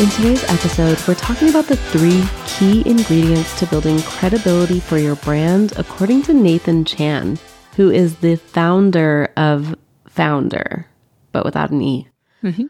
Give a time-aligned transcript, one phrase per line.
[0.00, 5.16] In today's episode, we're talking about the three key ingredients to building credibility for your
[5.16, 7.36] brand, according to Nathan Chan,
[7.74, 9.74] who is the founder of
[10.14, 10.84] Foundr,
[11.32, 12.08] but without an E.
[12.44, 12.66] Mm-hmm.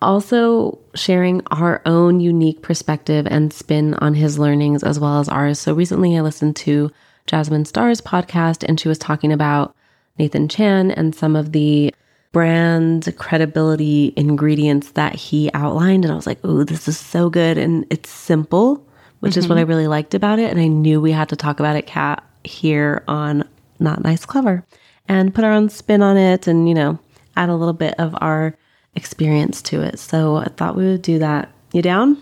[0.00, 5.58] Also, sharing our own unique perspective and spin on his learnings as well as ours.
[5.58, 6.92] So, recently I listened to
[7.26, 9.74] Jasmine Star's podcast, and she was talking about
[10.20, 11.92] Nathan Chan and some of the
[12.32, 16.04] brand credibility ingredients that he outlined.
[16.04, 17.58] And I was like, oh, this is so good.
[17.58, 18.86] And it's simple,
[19.20, 19.38] which mm-hmm.
[19.40, 19.70] is what I mm-hmm.
[19.70, 20.50] really liked about it.
[20.50, 24.64] And I knew we had to talk about it, Kat, here on Not Nice Clever
[25.08, 26.98] and put our own spin on it and, you know,
[27.36, 28.56] add a little bit of our
[28.94, 29.98] experience to it.
[29.98, 31.50] So I thought we would do that.
[31.72, 32.20] You down?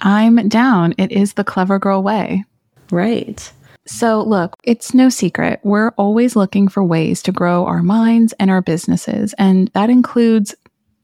[0.00, 0.94] I'm down.
[0.96, 2.44] It is the clever girl way.
[2.90, 3.52] Right.
[3.86, 5.60] So, look, it's no secret.
[5.62, 9.34] We're always looking for ways to grow our minds and our businesses.
[9.38, 10.54] And that includes,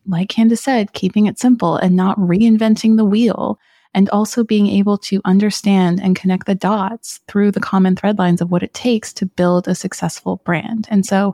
[0.06, 3.58] like Candice said, keeping it simple and not reinventing the wheel.
[3.94, 8.42] And also being able to understand and connect the dots through the common thread lines
[8.42, 10.86] of what it takes to build a successful brand.
[10.90, 11.32] And so,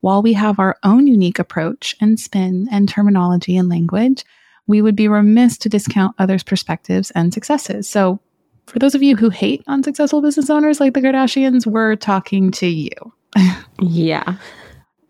[0.00, 4.24] while we have our own unique approach and spin and terminology and language,
[4.66, 7.88] we would be remiss to discount others' perspectives and successes.
[7.88, 8.18] So,
[8.70, 12.66] for those of you who hate unsuccessful business owners like the Kardashians, we're talking to
[12.66, 12.90] you.
[13.80, 14.36] yeah.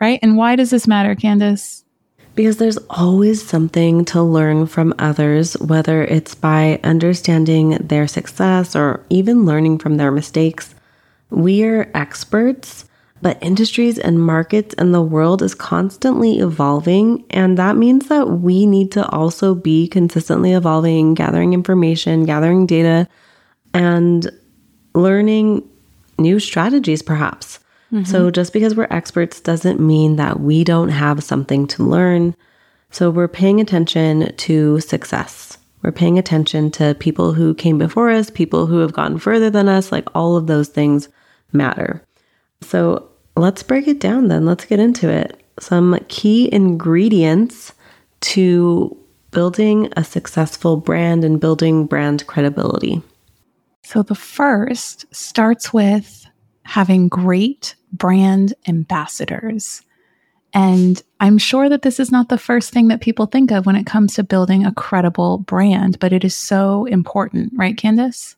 [0.00, 0.18] Right?
[0.22, 1.84] And why does this matter, Candice?
[2.34, 9.04] Because there's always something to learn from others, whether it's by understanding their success or
[9.10, 10.74] even learning from their mistakes.
[11.28, 12.86] We are experts,
[13.20, 17.26] but industries and markets and the world is constantly evolving.
[17.28, 23.06] And that means that we need to also be consistently evolving, gathering information, gathering data
[23.74, 24.30] and
[24.94, 25.68] learning
[26.18, 27.58] new strategies, perhaps.
[27.92, 28.04] Mm-hmm.
[28.04, 32.36] So, just because we're experts doesn't mean that we don't have something to learn.
[32.90, 35.58] So, we're paying attention to success.
[35.82, 39.68] We're paying attention to people who came before us, people who have gone further than
[39.68, 39.90] us.
[39.90, 41.08] Like all of those things
[41.52, 42.04] matter.
[42.60, 44.46] So, let's break it down then.
[44.46, 45.42] Let's get into it.
[45.58, 47.72] Some key ingredients
[48.20, 48.96] to
[49.32, 53.02] building a successful brand and building brand credibility.
[53.82, 56.26] So the first starts with
[56.64, 59.82] having great brand ambassadors.
[60.52, 63.76] And I'm sure that this is not the first thing that people think of when
[63.76, 68.36] it comes to building a credible brand, but it is so important, right, Candice?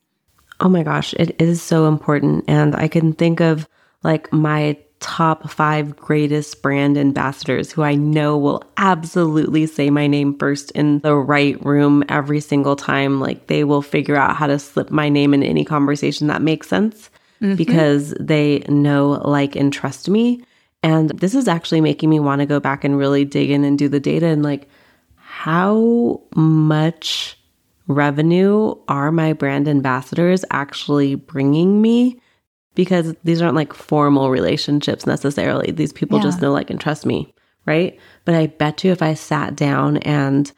[0.60, 2.44] Oh my gosh, it is so important.
[2.48, 3.68] And I can think of
[4.02, 10.38] like my top five greatest brand ambassadors who I know will absolutely say my name
[10.38, 13.20] first in the right room every single time.
[13.20, 16.68] Like they will figure out how to slip my name in any conversation that makes
[16.68, 17.10] sense
[17.42, 17.56] mm-hmm.
[17.56, 20.42] because they know, like, and trust me.
[20.84, 23.78] And this is actually making me want to go back and really dig in and
[23.78, 24.68] do the data and like,
[25.16, 27.36] how much
[27.88, 32.20] revenue are my brand ambassadors actually bringing me?
[32.74, 35.70] Because these aren't like formal relationships necessarily.
[35.70, 36.24] These people yeah.
[36.24, 37.34] just know, like, and trust me,
[37.66, 37.98] right?
[38.24, 40.50] But I bet you if I sat down and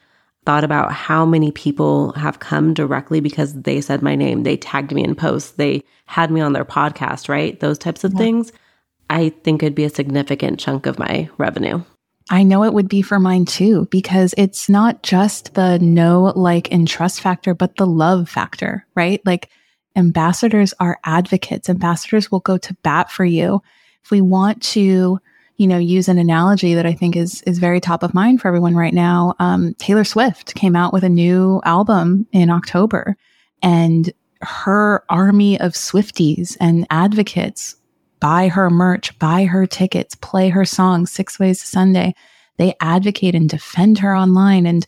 [0.47, 4.93] thought about how many people have come directly because they said my name, they tagged
[4.93, 7.59] me in posts, they had me on their podcast, right?
[7.61, 8.19] Those types of yeah.
[8.19, 8.53] things,
[9.09, 11.83] I think it'd be a significant chunk of my revenue.
[12.31, 16.73] I know it would be for mine too, because it's not just the know, like,
[16.73, 19.21] and trust factor, but the love factor, right?
[19.27, 19.51] Like,
[19.97, 21.69] ambassadors are advocates.
[21.69, 23.63] Ambassadors will go to bat for you.
[24.03, 25.19] If we want to,
[25.57, 28.49] you know, use an analogy that I think is is very top of mind for
[28.49, 33.17] everyone right now, um, Taylor Swift came out with a new album in October,
[33.63, 37.77] and her army of Swifties and advocates
[38.21, 42.15] buy her merch, buy her tickets, play her songs six ways to Sunday.
[42.57, 44.87] They advocate and defend her online, and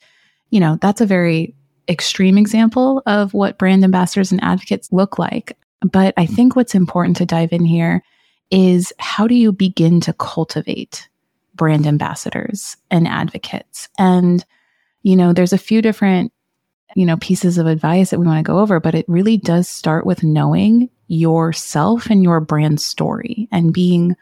[0.51, 1.55] you know that's a very
[1.89, 5.57] extreme example of what brand ambassadors and advocates look like.
[5.81, 8.03] But I think what's important to dive in here
[8.51, 11.09] is how do you begin to cultivate
[11.55, 13.89] brand ambassadors and advocates?
[13.99, 14.45] And,
[15.03, 16.33] you know, there's a few different,
[16.95, 19.69] you know, pieces of advice that we want to go over, but it really does
[19.69, 24.17] start with knowing yourself and your brand story and being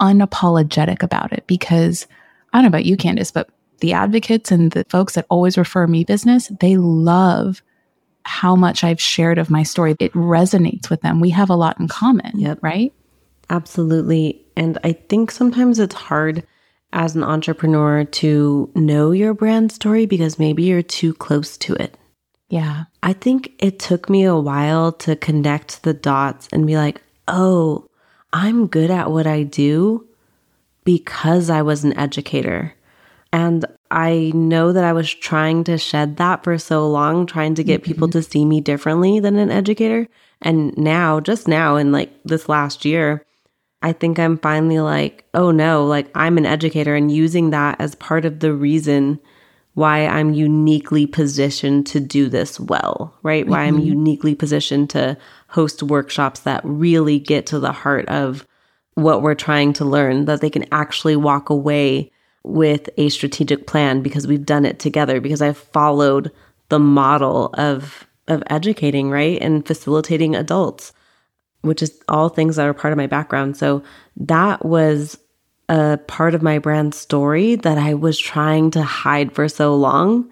[0.00, 2.06] unapologetic about it because
[2.52, 3.48] I don't know about you, Candice, but
[3.84, 7.60] the advocates and the folks that always refer me business, they love
[8.24, 11.20] how much I've shared of my story, it resonates with them.
[11.20, 12.60] We have a lot in common, Yep.
[12.62, 12.94] right?
[13.50, 14.40] Absolutely.
[14.56, 16.46] And I think sometimes it's hard
[16.94, 21.98] as an entrepreneur to know your brand story because maybe you're too close to it.
[22.48, 22.84] Yeah.
[23.02, 27.86] I think it took me a while to connect the dots and be like, oh,
[28.32, 30.06] I'm good at what I do
[30.84, 32.73] because I was an educator.
[33.34, 37.64] And I know that I was trying to shed that for so long, trying to
[37.64, 38.20] get people mm-hmm.
[38.20, 40.06] to see me differently than an educator.
[40.40, 43.26] And now, just now, in like this last year,
[43.82, 47.96] I think I'm finally like, oh no, like I'm an educator and using that as
[47.96, 49.18] part of the reason
[49.72, 53.48] why I'm uniquely positioned to do this well, right?
[53.48, 53.86] Why I'm mm-hmm.
[53.86, 58.46] uniquely positioned to host workshops that really get to the heart of
[58.94, 62.12] what we're trying to learn, that they can actually walk away
[62.44, 66.30] with a strategic plan because we've done it together, because I've followed
[66.68, 69.40] the model of of educating, right?
[69.40, 70.92] And facilitating adults,
[71.60, 73.56] which is all things that are part of my background.
[73.56, 73.82] So
[74.16, 75.18] that was
[75.68, 80.30] a part of my brand story that I was trying to hide for so long.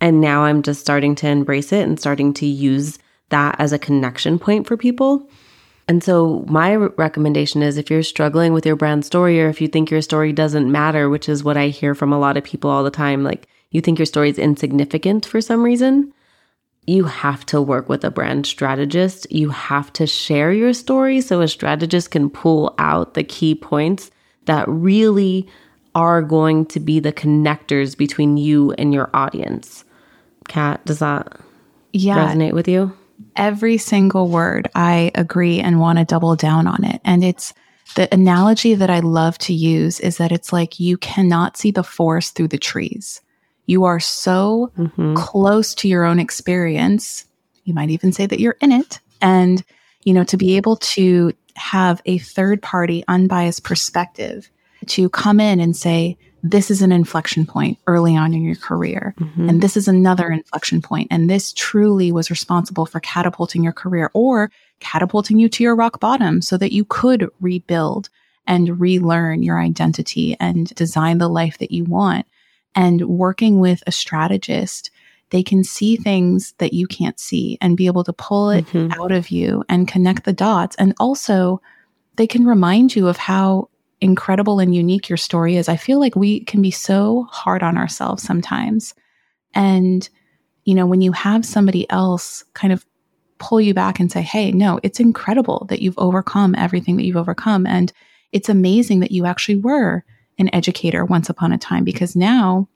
[0.00, 2.98] And now I'm just starting to embrace it and starting to use
[3.30, 5.28] that as a connection point for people.
[5.86, 9.68] And so, my recommendation is if you're struggling with your brand story or if you
[9.68, 12.70] think your story doesn't matter, which is what I hear from a lot of people
[12.70, 16.12] all the time, like you think your story is insignificant for some reason,
[16.86, 19.30] you have to work with a brand strategist.
[19.30, 24.10] You have to share your story so a strategist can pull out the key points
[24.46, 25.46] that really
[25.94, 29.84] are going to be the connectors between you and your audience.
[30.48, 31.38] Kat, does that
[31.92, 32.16] Yeah.
[32.16, 32.92] resonate with you?
[33.36, 37.00] Every single word I agree and want to double down on it.
[37.04, 37.54] And it's
[37.96, 41.84] the analogy that I love to use is that it's like you cannot see the
[41.84, 43.20] forest through the trees.
[43.66, 45.14] You are so mm-hmm.
[45.14, 47.26] close to your own experience.
[47.64, 49.00] You might even say that you're in it.
[49.20, 49.62] And,
[50.02, 54.50] you know, to be able to have a third party, unbiased perspective
[54.86, 59.14] to come in and say, this is an inflection point early on in your career.
[59.48, 61.08] And this is another inflection point.
[61.10, 66.00] And this truly was responsible for catapulting your career or catapulting you to your rock
[66.00, 68.10] bottom so that you could rebuild
[68.46, 72.26] and relearn your identity and design the life that you want.
[72.74, 74.90] And working with a strategist,
[75.30, 78.94] they can see things that you can't see and be able to pull it Mhm.
[79.00, 80.76] out of you and connect the dots.
[80.76, 81.62] And also,
[82.16, 83.70] they can remind you of how
[84.04, 85.68] incredible and unique your story is.
[85.68, 88.94] I feel like we can be so hard on ourselves sometimes.
[89.54, 90.08] And,
[90.64, 92.84] you know, when you have somebody else kind of
[93.38, 97.16] pull you back and say, hey, no, it's incredible that you've overcome everything that you've
[97.16, 97.66] overcome.
[97.66, 97.92] And
[98.30, 100.04] it's amazing that you actually were
[100.38, 102.68] an educator once upon a time because now,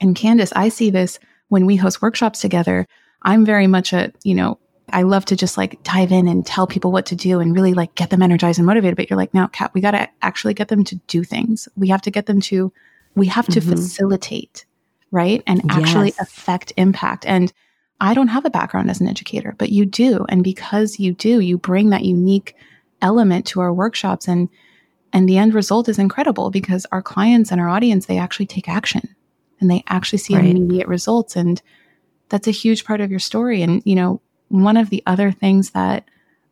[0.00, 1.18] and Candice, I see this
[1.48, 2.86] when we host workshops together.
[3.22, 4.58] I'm very much a, you know,
[4.92, 7.74] I love to just like dive in and tell people what to do and really
[7.74, 8.96] like get them energized and motivated.
[8.96, 11.68] But you're like, no, Kat, we got to actually get them to do things.
[11.76, 12.72] We have to get them to,
[13.14, 13.68] we have to Mhm.
[13.68, 14.64] facilitate,
[15.10, 15.42] right?
[15.46, 16.20] And actually Yes.
[16.20, 17.26] affect impact.
[17.26, 17.52] And
[18.00, 20.24] I don't have a background as an educator, but you do.
[20.28, 22.54] And because you do, you bring that unique
[23.02, 24.48] element to our workshops and
[25.12, 28.68] and the end result is incredible because our clients and our audience they actually take
[28.68, 29.02] action
[29.60, 30.44] and they actually see Right.
[30.44, 31.60] immediate results and
[32.28, 34.20] that's a huge part of your story and you know
[34.50, 36.04] one of the other things that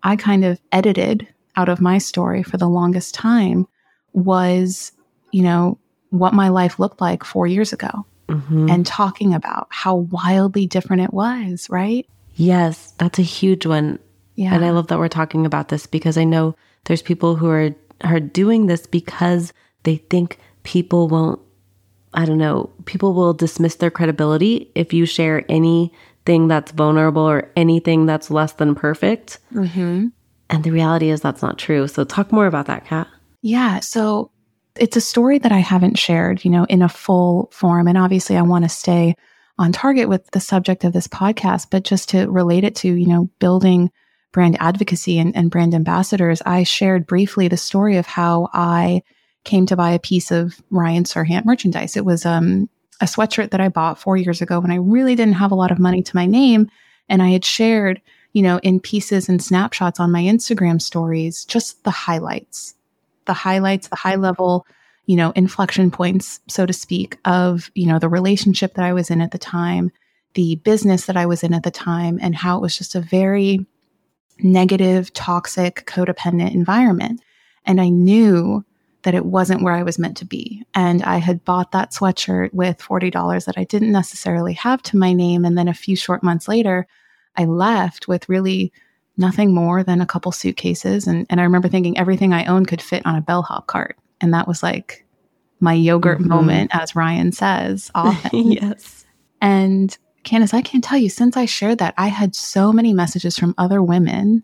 [0.03, 3.67] I kind of edited out of my story for the longest time
[4.13, 4.93] was
[5.33, 5.79] you know
[6.11, 8.71] what my life looked like 4 years ago Mhm.
[8.71, 12.07] and talking about how wildly different it was, right?
[12.37, 13.99] Yes, that's a huge one.
[14.37, 14.55] Yeah.
[14.55, 17.71] And I love that we're talking about this because I know there's people who are
[18.05, 19.53] are doing this because
[19.83, 21.41] they think people won't
[22.15, 25.45] I don't know, people will dismiss their credibility if you share
[26.29, 29.39] anything that's vulnerable or anything that's less than perfect.
[29.53, 30.09] mm-hmm.
[30.51, 31.87] And the reality is that's not true.
[31.89, 33.07] So talk more about that, Kat.
[33.43, 33.81] Yeah.
[33.81, 34.31] So
[34.77, 37.87] it's a story that I haven't shared, you know, in a full form.
[37.87, 39.15] And obviously, I want to stay
[39.59, 43.07] on target with the subject of this podcast, but just to relate it to, you
[43.07, 43.91] know, building
[44.33, 49.03] brand advocacy and, and brand ambassadors, I shared briefly the story of how I
[49.45, 51.97] came to buy a piece of Ryan Serhant merchandise.
[51.97, 52.69] It was um,
[53.01, 55.71] a sweatshirt that I bought four years ago when I really didn't have a lot
[55.71, 56.71] of money to my name.
[57.09, 58.01] And I had shared,
[58.33, 62.75] you know, in pieces and snapshots on my Instagram stories, just the highlights,
[63.27, 64.67] the highlights, the high level,
[65.07, 69.11] you know, inflection points, so to speak, of, you know, the relationship that I was
[69.11, 69.91] in at the time,
[70.35, 73.01] the business that I was in at the time, and how it was just a
[73.01, 73.65] very
[74.41, 77.23] negative, toxic, codependent environment.
[77.65, 78.65] And I knew
[79.03, 80.65] that it wasn't where I was meant to be.
[80.75, 85.13] And I had bought that sweatshirt with $40 that I didn't necessarily have to my
[85.13, 85.45] name.
[85.45, 86.87] And then a few short months later,
[87.37, 88.73] I left with really
[89.17, 91.07] nothing more than a couple suitcases.
[91.07, 93.97] And, and I remember thinking everything I owned could fit on a bellhop cart.
[94.21, 95.07] And that was like
[95.61, 96.29] my yogurt mm-hmm.
[96.29, 98.53] moment, as Ryan says often.
[98.53, 99.05] yes.
[99.41, 103.39] And Candice, I can't tell you, since I shared that, I had so many messages
[103.39, 104.43] from other women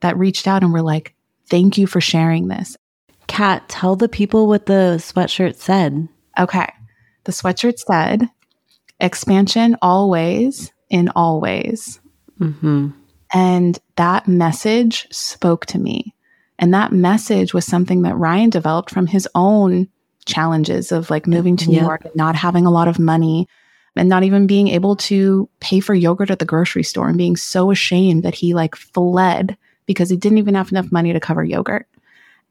[0.00, 1.14] that reached out and were like,
[1.48, 2.76] thank you for sharing this.
[3.28, 6.08] Kat, tell the people what the sweatshirt said.
[6.38, 6.66] Okay.
[7.24, 8.28] The sweatshirt said,
[9.00, 12.00] expansion always in always.
[12.40, 12.88] Mm-hmm.
[13.32, 16.14] And that message spoke to me.
[16.58, 19.88] And that message was something that Ryan developed from his own
[20.26, 21.80] challenges of like moving to New.
[21.80, 23.46] York and not having a lot of money
[23.96, 27.36] and not even being able to pay for yogurt at the grocery store and being
[27.36, 29.56] so ashamed that he like fled
[29.86, 31.86] because he didn't even have enough money to cover yogurt.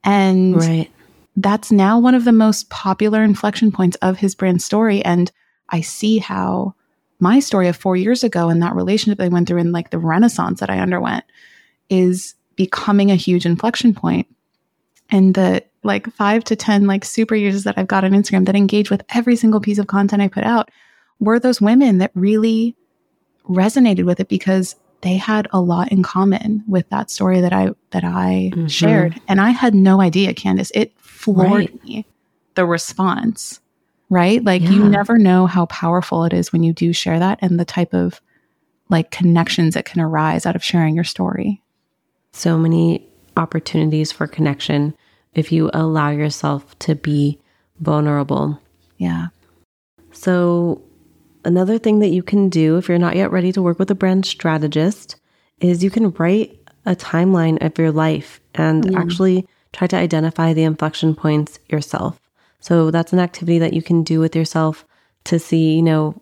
[0.03, 0.91] And right.
[1.35, 5.03] that's now one of the most popular inflection points of his brand story.
[5.03, 5.31] And
[5.69, 6.75] I see how
[7.19, 9.99] my story of four years ago and that relationship I went through and like the
[9.99, 11.25] renaissance that I underwent
[11.89, 14.27] is becoming a huge inflection point.
[15.09, 18.55] And the like five to 10 like super users that I've got on Instagram that
[18.55, 20.69] engage with every single piece of content I put out
[21.19, 22.75] were those women that really
[23.47, 27.71] resonated with it because they had a lot in common with that story that I
[27.91, 28.67] that I mm-hmm.
[28.67, 29.19] shared.
[29.27, 30.71] And I had no idea, Candice.
[30.73, 31.83] It floored right.
[31.83, 32.05] me
[32.55, 33.59] the response
[34.09, 34.43] right?
[34.43, 34.69] Like yeah.
[34.69, 37.93] you never know how powerful it is when you do share that and the type
[37.93, 38.21] of
[38.89, 41.61] like connections that can arise out of sharing your story.
[42.31, 44.95] So many opportunities for connection
[45.33, 47.39] if you allow yourself to be
[47.79, 48.59] vulnerable.
[48.97, 49.27] Yeah.
[50.11, 50.81] So,
[51.47, 53.95] another thing that you can do if you're not yet ready to work with a
[53.95, 55.15] brand strategist
[55.61, 58.95] is you can write a timeline of your life and mm.
[58.99, 62.19] actually try to identify the inflection points yourself.
[62.59, 64.85] So that's an activity that you can do with yourself
[65.23, 66.21] to see, you know,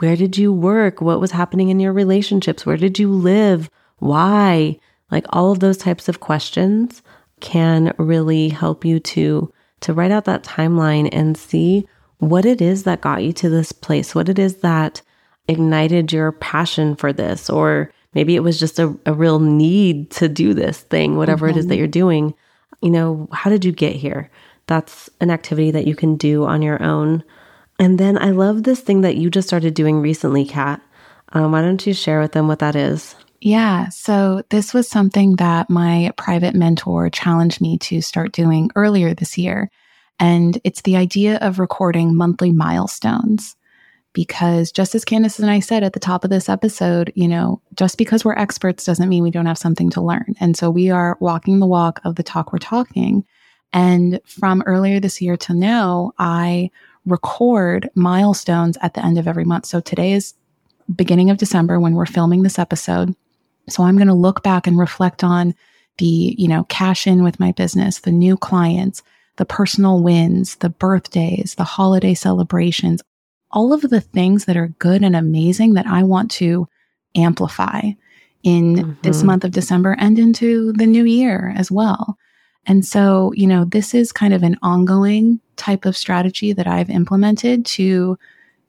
[0.00, 1.00] where did you work?
[1.00, 2.64] What was happening in your relationships?
[2.64, 3.70] Where did you live?
[3.98, 4.78] Why?
[5.10, 7.02] Like all of those types of questions
[7.40, 11.86] can really help you to to write out that timeline and see
[12.30, 15.02] what it is that got you to this place, what it is that
[15.48, 20.28] ignited your passion for this, or maybe it was just a, a real need to
[20.28, 21.56] do this thing, whatever mm-hmm.
[21.56, 21.78] it is that mm-hmm.
[21.80, 22.34] you're doing.
[22.82, 24.30] You know, how did you get here?
[24.66, 27.24] That's an activity that you can do on your own.
[27.78, 30.80] And then I love this thing that you just started doing recently, Kat.
[31.32, 33.16] Um, why don't you share with them what that is?
[33.40, 33.88] Yeah.
[33.90, 39.36] So this was something that my private mentor challenged me to start doing earlier this
[39.36, 39.70] year.
[40.18, 43.56] And it's the idea of recording monthly milestones.
[44.12, 47.60] Because just as Candice and I said at the top of this episode, you know,
[47.74, 50.36] just because we're experts doesn't mean we don't have something to learn.
[50.38, 53.24] And so we are walking the walk of the talk we're talking.
[53.72, 56.70] And from earlier this year to now, I
[57.06, 59.66] record milestones at the end of every month.
[59.66, 60.34] So today is
[60.94, 63.16] beginning of December when we're filming this episode.
[63.68, 65.56] So I'm going to look back and reflect on
[65.98, 69.02] the, you know, cash in with my business, the new clients,
[69.36, 73.02] the personal wins, the birthdays, the holiday celebrations,
[73.50, 76.68] all of the things that are good and amazing that I want to
[77.14, 77.92] amplify
[78.42, 78.92] in mm-hmm.
[79.02, 82.18] this month of December and into the new year as well.
[82.66, 86.90] And so, you know, this is kind of an ongoing type of strategy that I've
[86.90, 88.18] implemented to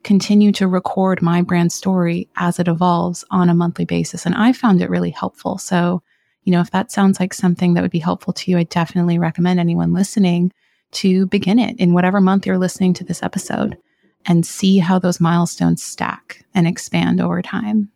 [0.03, 4.25] continue to record my brand story as it evolves on a monthly basis.
[4.25, 5.57] And I found it really helpful.
[5.57, 6.01] So,
[6.45, 9.19] you know, if that sounds like something that would be helpful to you, I definitely
[9.19, 10.51] recommend anyone listening
[10.93, 13.77] to begin it in whatever month you're listening to this episode
[14.25, 17.89] and see how those milestones stack and expand over time.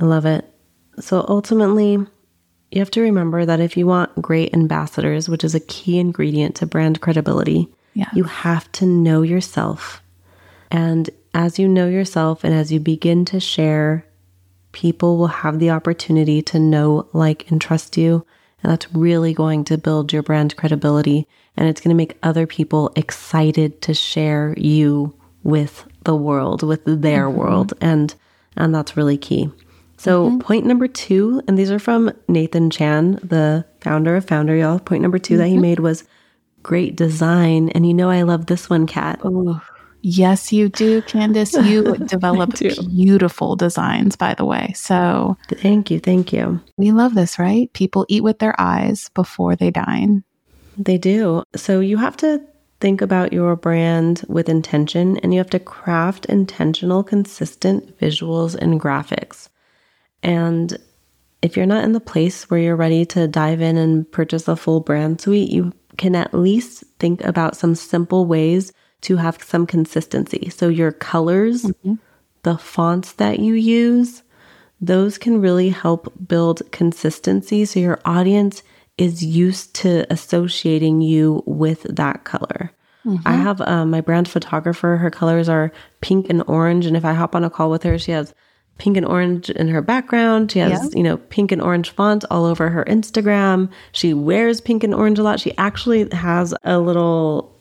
[0.00, 0.44] I love it.
[1.00, 1.98] So ultimately,
[2.70, 6.56] you have to remember that if you want great ambassadors, which is a key ingredient
[6.56, 8.10] to brand credibility, yeah.
[8.12, 10.02] you have to know yourself.
[10.70, 14.04] And as you know yourself and as you begin to share,
[14.74, 18.26] people will have the opportunity to know, like, and trust you.
[18.62, 21.26] And that's really going to build your brand credibility.
[21.56, 26.82] And it's going to make other people excited to share you with the world, with
[26.84, 27.38] their mm-hmm.
[27.38, 27.74] world.
[27.80, 28.14] And
[28.56, 29.50] and that's really key.
[29.96, 30.38] So, mm-hmm.
[30.38, 34.78] point number two, and these are from Nathan Chan, the founder of Foundr y'all.
[34.78, 35.40] Point number 2 mm-hmm.
[35.40, 35.62] that he mm-hmm.
[35.62, 36.04] made was
[36.62, 37.68] great design.
[37.70, 39.20] And you know, I love this one, Kat.
[39.22, 39.60] Oh,
[40.04, 41.54] yes, you do, Candice.
[41.64, 44.72] You develop beautiful designs, by the way.
[44.76, 45.98] So, thank you.
[45.98, 46.60] Thank you.
[46.76, 47.72] We love this, right?
[47.72, 50.22] People eat with their eyes before they dine.
[50.76, 51.42] They do.
[51.56, 52.40] So, you have to
[52.80, 58.80] think about your brand with intention and you have to craft intentional, consistent visuals and
[58.80, 59.48] graphics.
[60.22, 60.76] And
[61.40, 64.56] if you're not in the place where you're ready to dive in and purchase a
[64.56, 68.72] full brand suite, you can at least think about some simple ways
[69.04, 70.50] to have some consistency.
[70.50, 71.94] So, your colors, mm-hmm.
[72.42, 74.22] the fonts that you use,
[74.80, 78.62] those can really help build consistency so your audience
[78.98, 82.70] is used to associating you with that color.
[83.04, 83.26] Mm-hmm.
[83.26, 86.86] I have um, my brand photographer, her colors are pink and orange.
[86.86, 88.34] And if I hop on a call with her, she has
[88.78, 90.52] pink and orange in her background.
[90.52, 90.96] She has, yeah.
[90.96, 93.70] you know, pink and orange font all over her Instagram.
[93.92, 95.40] She wears pink and orange a lot.
[95.40, 97.53] She actually has a little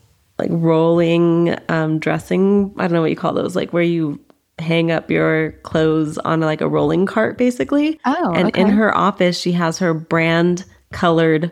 [0.43, 2.73] like rolling um, dressing.
[2.77, 4.19] I don't know what you call those, like where you
[4.59, 7.99] hang up your clothes on like a rolling cart, basically.
[8.05, 8.61] Oh, and okay.
[8.61, 11.51] in her office, she has her brand colored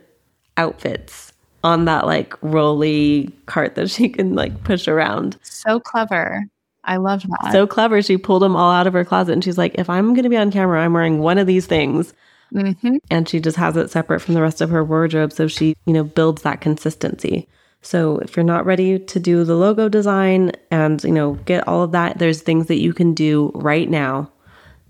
[0.58, 1.34] outfits
[1.64, 5.38] on that like rolly cart that she can like push around.
[5.44, 6.46] So clever.
[6.84, 7.52] I love that.
[7.52, 8.02] So clever.
[8.02, 10.30] She pulled them all out of her closet and she's like, if I'm going to
[10.30, 12.14] be on camera, I'm wearing one of these things.
[12.54, 12.98] Mm-hmm.
[13.10, 15.32] And she just has it separate from the rest of her wardrobe.
[15.32, 17.48] So she, you know, builds that consistency.
[17.82, 21.84] So if you're not ready to do the logo design and, you know, get all
[21.84, 24.32] of that, there's things that you can do right now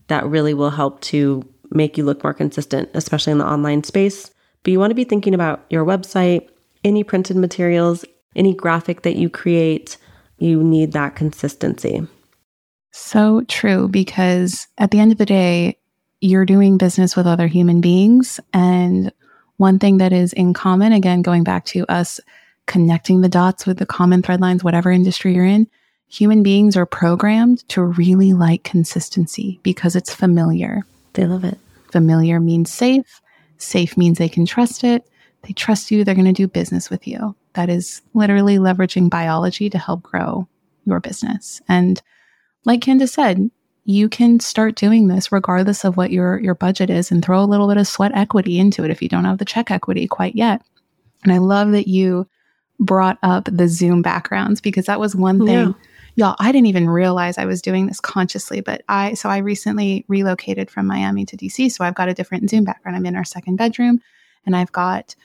[0.08, 4.30] that really will help to make you look more consistent, especially in the online space.
[4.64, 6.50] But you want to be thinking about your website,
[6.84, 8.04] any printed materials,
[8.36, 9.98] any graphic that you create.
[10.38, 12.06] You need that consistency.
[12.92, 15.78] So true, because at the end of the day,
[16.20, 18.40] you're doing business with other human beings.
[18.54, 19.14] And
[19.58, 22.20] one thing that is in common, again, going back to us
[22.68, 25.68] connecting the dots with the common thread lines, whatever industry you're in,
[26.08, 30.86] human beings are programmed to really like consistency because it's familiar.
[31.14, 31.58] They love it.
[31.92, 33.22] Familiar means safe.
[33.58, 35.08] Safe means they can trust it.
[35.44, 36.04] They trust you.
[36.04, 37.36] They're going to do business with you.
[37.54, 40.48] That is literally leveraging biology to help grow
[40.86, 41.62] your business.
[41.68, 42.02] And
[42.66, 43.50] like Candice said,
[43.84, 47.46] you can start doing this regardless of what your, your budget is and throw a
[47.46, 50.36] little bit of sweat equity into it if you don't have the check equity quite
[50.36, 50.62] yet.
[51.24, 52.28] And I love that you
[52.82, 55.68] brought up the Zoom backgrounds because that was one thing.
[55.68, 55.74] Yeah.
[56.16, 60.04] Y'all, I didn't even realize I was doing this consciously, but I, so I recently
[60.10, 61.72] relocated from Miami to DC.
[61.72, 62.98] So I've got a different Zoom background.
[62.98, 64.02] I'm in our second bedroom
[64.46, 65.16] and I've got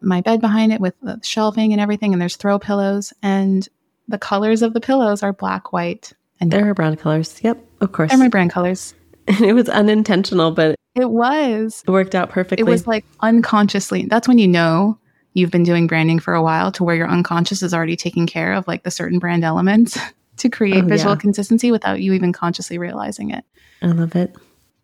[0.00, 2.12] my bed behind it with the shelving and everything.
[2.12, 3.68] And there's throw pillows and
[4.06, 7.40] the colors of the pillows are black, white, and they're brown colors.
[7.42, 8.10] Yep, of course.
[8.10, 8.94] They're my brand colors.
[9.26, 11.82] And it was unintentional, but it was.
[11.86, 12.60] It worked out perfectly.
[12.60, 14.06] It was like unconsciously.
[14.06, 14.98] That's when you know
[15.36, 18.54] you've been doing branding for a while to where your unconscious is already taking care
[18.54, 19.98] of like the certain brand elements
[20.38, 21.18] to create oh, visual yeah.
[21.18, 23.44] consistency without you even consciously realizing it.
[23.82, 24.34] I love it.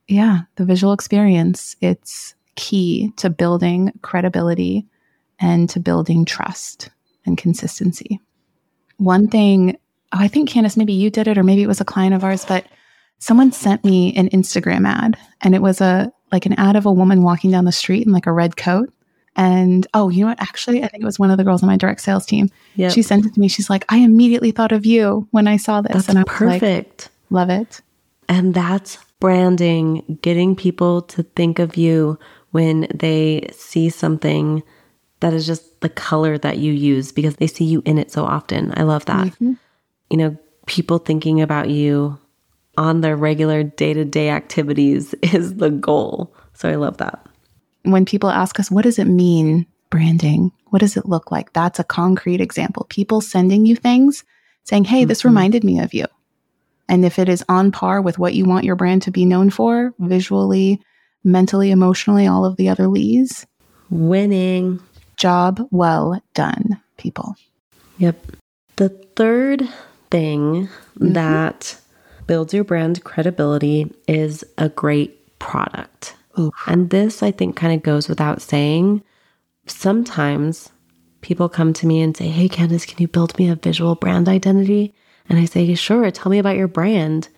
[0.08, 4.86] Yeah, the visual experience, it's key to building credibility
[5.40, 6.90] and to building trust
[7.24, 8.20] and consistency.
[8.98, 9.78] One thing,
[10.12, 12.24] oh, I think Candice, maybe you did it, or maybe it was a client of
[12.24, 12.66] ours, but
[13.18, 16.92] someone sent me an Instagram ad and it was a like an ad of a
[16.92, 18.92] woman walking down the street in like a red coat
[19.36, 20.42] and oh, you know what?
[20.42, 22.50] Actually, I think it was one of the girls on my direct sales team.
[22.76, 22.92] Yep.
[22.92, 23.48] She sent it to me.
[23.48, 25.92] She's like, I immediately thought of you when I saw this.
[25.92, 26.42] That's and I perfect.
[26.42, 27.10] Like, perfect.
[27.30, 27.80] Love it.
[28.28, 32.18] And that's branding, getting people to think of you
[32.50, 34.62] when they see something
[35.20, 38.24] that is just the color that you use because they see you in it so
[38.24, 38.72] often.
[38.76, 39.28] I love that.
[39.28, 39.52] Mm-hmm.
[40.10, 42.18] You know, people thinking about you
[42.76, 46.34] on their regular day to day activities is the goal.
[46.52, 47.26] So I love that
[47.82, 50.52] when people ask us, what does it mean, branding?
[50.70, 51.52] What does it look like?
[51.52, 52.86] That's a concrete example.
[52.88, 54.24] People sending you things
[54.64, 55.08] saying, hey, mm-hmm.
[55.08, 56.06] this reminded me of you.
[56.88, 59.50] And if it is on par with what you want your brand to be known
[59.50, 60.80] for, visually,
[61.24, 63.46] mentally, emotionally, all of the other Lees,
[63.90, 64.80] winning.
[65.16, 67.36] Job well done, people.
[67.98, 68.32] Yep.
[68.76, 69.68] The third
[70.10, 71.12] thing mm-hmm.
[71.12, 71.78] that
[72.26, 76.16] builds your brand credibility is a great product.
[76.38, 76.54] Oof.
[76.66, 79.02] And this, I think, kind of goes without saying.
[79.66, 80.72] Sometimes
[81.20, 84.28] people come to me and say, Hey, Candice, can you build me a visual brand
[84.28, 84.94] identity?
[85.28, 87.28] And I say, Sure, tell me about your brand.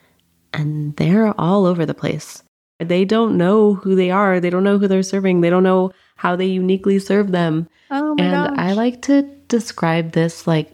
[0.52, 2.42] And they're all over the place.
[2.80, 5.92] They don't know who they are, they don't know who they're serving, they don't know
[6.16, 7.68] how they uniquely serve them.
[7.90, 8.58] Oh and gosh.
[8.58, 10.70] I like to describe this like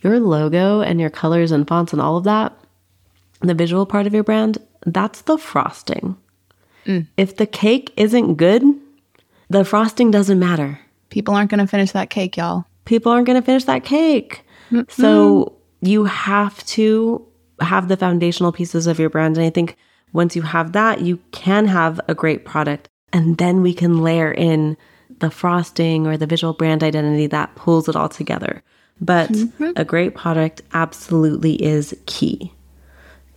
[0.00, 2.56] your logo and your colors and fonts and all of that,
[3.40, 6.16] the visual part of your brand, that's the frosting.
[6.86, 7.06] Mm.
[7.16, 8.62] If the cake isn't good,
[9.48, 10.80] the frosting doesn't matter.
[11.10, 12.64] People aren't going to finish that cake, y'all.
[12.84, 14.44] People aren't going to finish that cake.
[14.70, 17.26] mm So you have to
[17.60, 19.36] have the foundational pieces of your brand.
[19.36, 19.76] And I think
[20.12, 22.88] once you have that, you can have a great product.
[23.12, 24.76] And then we can layer in
[25.20, 28.62] the frosting or the visual brand identity that pulls it all together.
[29.00, 29.72] But mm-hmm.
[29.76, 32.52] a great product absolutely is key.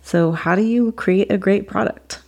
[0.02, 2.22] So, how do you create a great product?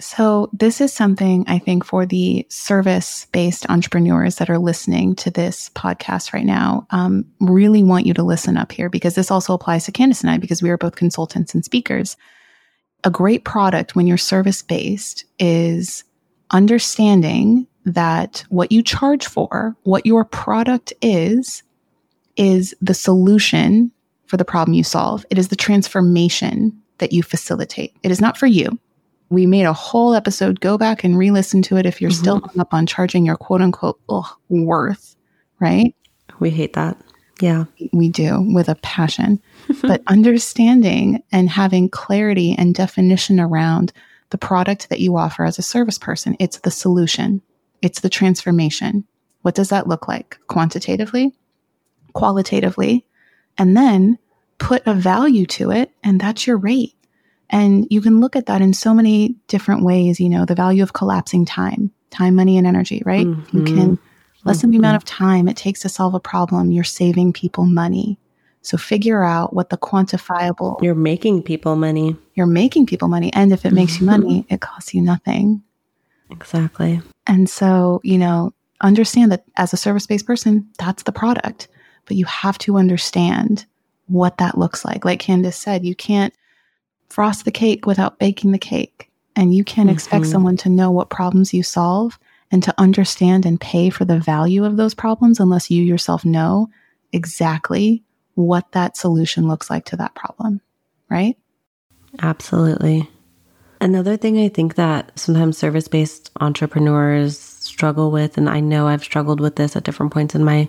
[0.00, 5.30] So, this is something I think for the service based entrepreneurs that are listening to
[5.30, 9.52] this podcast right now, um, really want you to listen up here because this also
[9.52, 12.16] applies to Candice and I because we are both consultants and speakers.
[13.04, 16.04] a great product when you're service based is
[16.50, 21.62] understanding that what you charge for, what your product is,
[22.36, 23.90] is the solution
[24.26, 25.24] for the problem you solve.
[25.30, 27.94] It is the transformation that you facilitate.
[28.02, 28.78] It is not for you.
[29.30, 30.60] We made a whole episode.
[30.60, 32.20] Go back and re listen to it if you're mm-hmm.
[32.20, 35.16] still hung up on charging your quote unquote ugh, worth,
[35.60, 35.94] right?
[36.38, 36.96] We hate that.
[37.40, 37.64] Yeah.
[37.92, 39.40] We do with a passion.
[39.82, 43.92] but understanding and having clarity and definition around
[44.30, 47.42] the product that you offer as a service person, it's the solution,
[47.82, 49.04] it's the transformation.
[49.42, 51.34] What does that look like quantitatively,
[52.12, 53.06] qualitatively?
[53.58, 54.18] And then
[54.58, 56.94] put a value to it, and that's your rate.
[57.50, 60.20] And you can look at that in so many different ways.
[60.20, 63.26] You know, the value of collapsing time, time, money, and energy, right?
[63.26, 63.58] Mm-hmm.
[63.58, 63.98] You can
[64.44, 66.70] lessen the amount of time it takes to solve a problem.
[66.70, 68.18] You're saving people money.
[68.62, 70.80] So figure out what the quantifiable.
[70.82, 72.16] You're making people money.
[72.34, 73.32] You're making people money.
[73.32, 75.62] And if it makes you money, it costs you nothing.
[76.30, 77.00] Exactly.
[77.26, 81.68] And so, you know, understand that as a service based person, that's the product.
[82.04, 83.66] But you have to understand
[84.06, 85.04] what that looks like.
[85.04, 86.34] Like Candice said, you can't
[87.10, 89.10] frost the cake without baking the cake.
[89.36, 89.94] And you can't mm-hmm.
[89.94, 92.18] expect someone to know what problems you solve
[92.50, 96.68] and to understand and pay for the value of those problems unless you yourself know
[97.12, 98.02] exactly
[98.34, 100.60] what that solution looks like to that problem,
[101.08, 101.36] right?
[102.20, 103.08] Absolutely.
[103.80, 109.04] Another thing I think that sometimes service based entrepreneurs struggle with, and I know I've
[109.04, 110.68] struggled with this at different points in my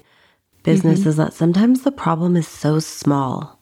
[0.63, 1.09] business, mm-hmm.
[1.09, 3.59] is that sometimes the problem is so small.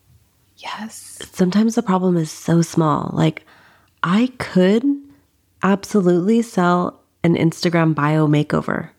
[0.60, 1.20] Yes.
[1.32, 3.12] Sometimes the problem is so small.
[3.14, 3.46] Like,
[4.04, 4.84] I could
[5.64, 8.90] absolutely sell an Instagram bio makeover.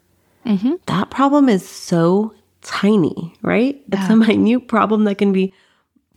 [0.47, 0.75] Mm-hmm.
[0.87, 3.83] That problem is so tiny, right?
[3.89, 4.01] Yeah.
[4.01, 5.53] It's a minute problem that can be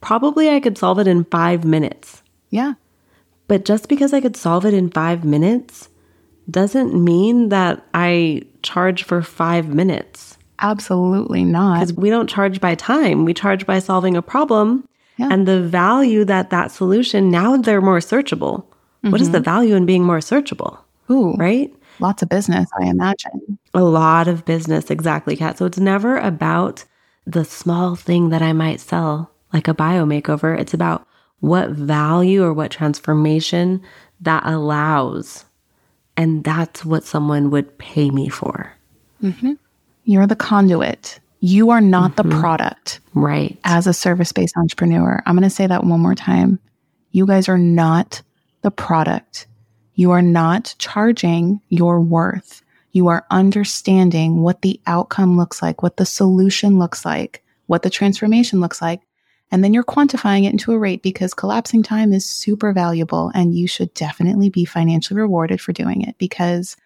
[0.01, 2.23] probably I could solve it in five minutes.
[2.49, 2.73] Yeah.
[3.47, 5.89] But just because I could solve it in five minutes
[6.49, 10.37] doesn't mean that I charge for five minutes.
[10.59, 11.79] Absolutely not.
[11.79, 14.87] Because we don't charge by time, we charge by solving a problem.
[15.17, 15.29] Yeah.
[15.31, 18.63] And the value that that solution, now they're more searchable.
[18.63, 19.11] Mm-hmm.
[19.11, 19.45] What is the mm-hmm.
[19.45, 20.79] value in being more searchable?
[21.09, 21.33] Ooh.
[21.33, 21.73] Right?
[21.99, 23.59] Lots of business, I imagine.
[23.73, 25.57] A lot of business, exactly, Kat.
[25.57, 26.85] So it's never about
[27.25, 30.59] the small thing that I might sell, like a bio makeover.
[30.59, 31.07] It's about
[31.39, 33.81] what value or what transformation
[34.21, 35.45] that allows.
[36.17, 38.73] And that's what someone would pay me for.
[39.21, 39.53] Mm-hmm.
[40.05, 41.19] You're the conduit.
[41.45, 42.29] You are not mm-hmm.
[42.29, 43.01] the product.
[43.13, 43.59] Right.
[43.65, 45.21] As a service based entrepreneur.
[45.25, 46.57] I'm going to say that one more time.
[47.11, 48.21] You guys are not
[48.61, 49.45] the product.
[49.95, 52.61] You are not charging your worth.
[52.93, 57.89] You are understanding what the outcome looks like, what the solution looks like, what the
[57.89, 59.01] transformation looks like.
[59.51, 63.53] And then you're quantifying it into a rate because collapsing time is super valuable and
[63.53, 66.77] you should definitely be financially rewarded for doing it because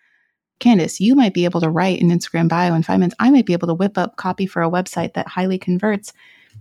[0.59, 3.15] Candice, you might be able to write an Instagram bio in five minutes.
[3.19, 6.13] I might be able to whip up copy for a website that highly converts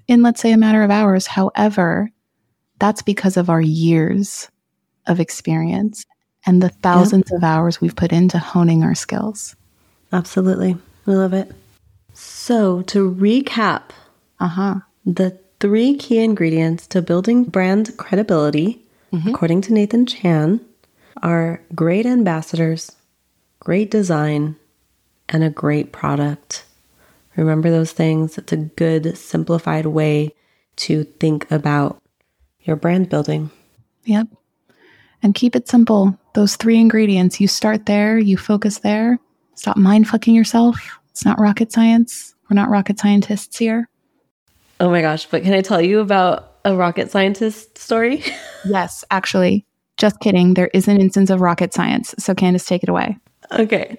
[0.06, 1.26] in, let's say, a matter of hours.
[1.26, 2.10] However,
[2.78, 4.50] that's because of our years
[5.06, 6.04] of experience
[6.44, 7.38] and the thousands yep.
[7.38, 9.56] of hours we've put into honing our skills.
[10.12, 10.76] Absolutely.
[11.06, 11.50] We love it.
[12.14, 13.90] So, to recap,
[14.40, 14.76] uh-huh.
[15.04, 18.82] the three key ingredients to building brand credibility,
[19.12, 19.28] mm-hmm.
[19.28, 20.60] according to Nathan Chan,
[21.22, 22.95] are great ambassadors,
[23.60, 24.56] great design,
[25.28, 26.64] and a great product.
[27.36, 28.38] Remember those things.
[28.38, 30.34] It's a good, simplified way
[30.76, 32.00] to think about
[32.62, 33.50] your brand building.
[34.04, 34.28] Yep.
[35.22, 39.18] And keep it simple those three ingredients, you start there, you focus there.
[39.54, 40.78] Stop mind fucking yourself.
[41.10, 42.34] It's not rocket science.
[42.50, 43.88] We're not rocket scientists here.
[44.78, 48.22] Oh my gosh, but can I tell you about a rocket scientist story?
[48.66, 49.64] yes, actually.
[49.96, 50.52] Just kidding.
[50.52, 52.14] There is an instance of rocket science.
[52.18, 53.16] So, Candice, take it away.
[53.52, 53.98] Okay.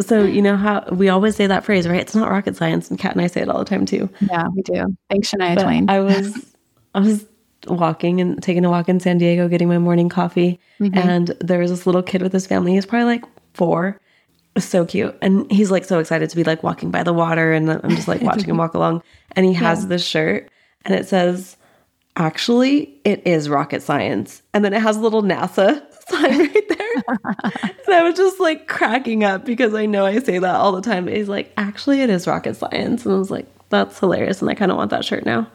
[0.00, 2.00] so, you know how we always say that phrase, right?
[2.00, 2.90] It's not rocket science.
[2.90, 4.08] And Kat and I say it all the time too.
[4.20, 4.96] Yeah, we do.
[5.08, 5.90] Thanks, Shania but Twain.
[5.90, 6.54] I was,
[6.94, 7.26] I was
[7.66, 10.60] walking and taking a walk in San Diego, getting my morning coffee.
[10.80, 10.98] Mm-hmm.
[10.98, 12.72] And there was this little kid with his family.
[12.72, 14.00] He's probably like four.
[14.58, 15.16] So cute.
[15.22, 17.52] And he's like so excited to be like walking by the water.
[17.52, 19.02] And I'm just like watching him walk along.
[19.32, 19.88] And he has yeah.
[19.88, 20.50] this shirt
[20.84, 21.56] and it says,
[22.16, 24.42] actually, it is rocket science.
[24.52, 27.18] And then it has a little NASA sign right there.
[27.86, 30.82] and I was just like cracking up because I know I say that all the
[30.82, 31.06] time.
[31.06, 33.04] He's like, actually, it is rocket science.
[33.04, 34.40] And I was like, that's hilarious.
[34.42, 35.46] And I kind of want that shirt now.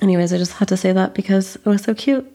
[0.00, 2.30] Anyways, I just had to say that because it was so cute.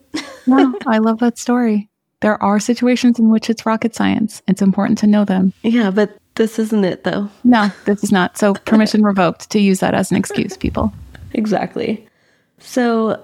[0.47, 1.89] no, I love that story.
[2.21, 4.41] There are situations in which it's rocket science.
[4.47, 5.53] It's important to know them.
[5.63, 7.29] Yeah, but this isn't it though.
[7.43, 8.37] No, this is not.
[8.37, 10.93] So permission revoked to use that as an excuse, people.
[11.33, 12.07] Exactly.
[12.59, 13.21] So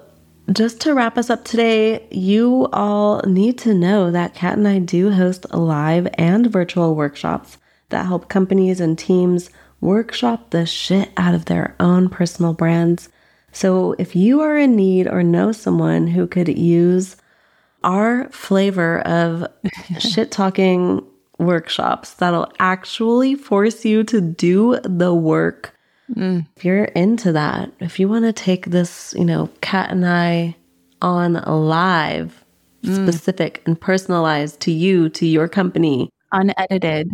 [0.52, 4.78] just to wrap us up today, you all need to know that Kat and I
[4.78, 11.34] do host live and virtual workshops that help companies and teams workshop the shit out
[11.34, 13.08] of their own personal brands.
[13.52, 17.16] So if you are in need or know someone who could use
[17.82, 19.46] our flavor of
[19.98, 21.04] shit talking
[21.38, 25.73] workshops that'll actually force you to do the work.
[26.12, 26.46] Mm.
[26.56, 30.56] If you're into that, if you want to take this, you know, Kat and I
[31.00, 32.44] on live,
[32.82, 32.94] mm.
[32.94, 37.10] specific and personalized to you, to your company, unedited,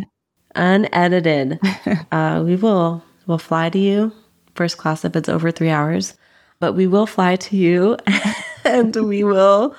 [0.54, 1.60] unedited,
[2.12, 4.12] uh, we will will fly to you.
[4.54, 6.16] First class if it's over three hours,
[6.58, 7.96] but we will fly to you
[8.64, 9.74] and we will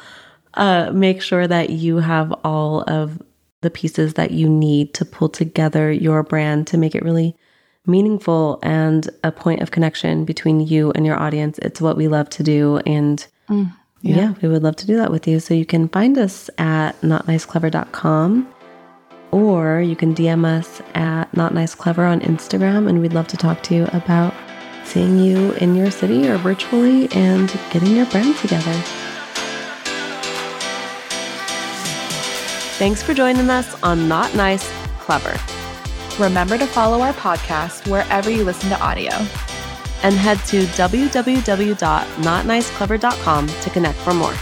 [0.53, 3.21] uh, make sure that you have all of
[3.61, 7.35] the pieces that you need to pull together your brand to make it really
[7.85, 11.57] meaningful and a point of connection between you and your audience.
[11.59, 12.77] It's what we love to do.
[12.85, 14.15] And mm, yeah.
[14.15, 14.33] yeah.
[14.41, 15.39] we would love to do that with you.
[15.39, 18.53] So you can find us at notniceclever.com
[19.31, 22.87] or you can DM us at notniceclever on Instagram.
[22.87, 24.33] And we'd love to talk to you about
[24.83, 28.73] seeing you in your city or virtually and getting your brand together.
[32.77, 34.67] Thanks for joining us on Not Nice,
[34.97, 35.60] Clever.
[36.21, 39.11] Remember to follow our podcast wherever you listen to audio.
[40.03, 44.33] And head to www.notniceclever.com to connect for more.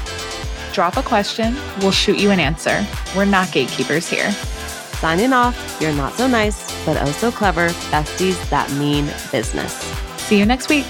[0.74, 2.84] Drop a question, we'll shoot you an answer.
[3.16, 4.32] We're not gatekeepers here.
[4.32, 9.72] Signing off, you're not so nice, but oh so clever besties that mean business.
[10.18, 10.88] See you next week.